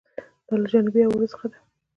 دا 0.47 0.53
له 0.61 0.67
جانبي 0.71 0.99
عوارضو 1.05 1.31
څخه 1.33 1.45
ده. 1.51 1.57